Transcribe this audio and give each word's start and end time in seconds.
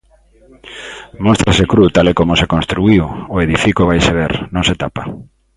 Móstrase 1.25 1.63
cru, 1.71 1.83
tal 1.95 2.07
e 2.11 2.17
como 2.19 2.33
se 2.39 2.49
construíu 2.53 3.05
o 3.35 3.37
edifico 3.45 3.87
vaise 3.89 4.11
ver, 4.19 4.33
non 4.53 4.63
se 4.69 4.75
tapa. 4.83 5.03